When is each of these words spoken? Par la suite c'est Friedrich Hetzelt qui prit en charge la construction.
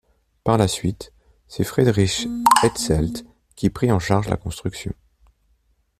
Par 0.43 0.57
la 0.57 0.67
suite 0.67 1.13
c'est 1.47 1.63
Friedrich 1.63 2.27
Hetzelt 2.63 3.23
qui 3.55 3.69
prit 3.69 3.91
en 3.91 3.99
charge 3.99 4.29
la 4.29 4.35
construction. 4.37 4.95